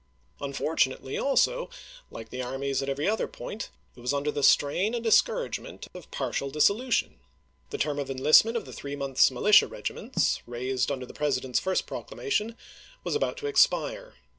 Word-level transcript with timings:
Unfortu 0.41 0.87
nately 0.87 1.15
also, 1.15 1.69
like 2.09 2.29
the 2.29 2.41
armies 2.41 2.81
at 2.81 2.89
every 2.89 3.07
other 3.07 3.27
point, 3.27 3.69
it 3.95 3.99
was 3.99 4.15
under 4.15 4.31
the 4.31 4.41
strain 4.41 4.95
and 4.95 5.03
discouragement 5.03 5.87
of 5.93 6.09
partial 6.09 6.47
Vol. 6.49 6.57
III., 6.57 6.59
p. 6.59 6.61
397. 6.89 7.05
FREMONT 7.05 7.07
407 7.13 7.13
dissolution. 7.13 7.19
The 7.69 7.77
term 7.77 7.99
of 7.99 8.09
enlistment 8.09 8.57
of 8.57 8.65
the 8.65 8.73
three 8.73 8.93
ch. 8.93 8.95
xxiii. 8.95 9.07
months' 9.07 9.29
militia 9.29 9.67
regiments, 9.67 10.41
raised 10.47 10.91
under 10.91 11.05
the 11.05 11.13
Presi 11.13 11.41
dent's 11.41 11.59
first 11.59 11.85
proclamation, 11.85 12.57
was 13.03 13.13
about 13.13 13.37
to 13.37 13.45
expu 13.45 14.13
e. 14.15 14.15